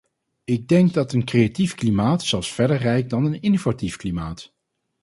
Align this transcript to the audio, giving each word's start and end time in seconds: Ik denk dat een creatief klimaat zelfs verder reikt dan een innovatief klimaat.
Ik 0.43 0.67
denk 0.67 0.93
dat 0.93 1.13
een 1.13 1.25
creatief 1.25 1.75
klimaat 1.75 2.23
zelfs 2.23 2.51
verder 2.53 2.77
reikt 2.77 3.09
dan 3.09 3.25
een 3.25 3.41
innovatief 3.41 3.95
klimaat. 3.97 4.53